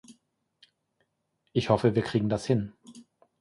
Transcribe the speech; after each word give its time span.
Ich 1.53 1.69
hoffe, 1.69 1.93
wir 1.93 2.01
kriegen 2.01 2.27
das 2.27 2.47
hin. 2.47 2.73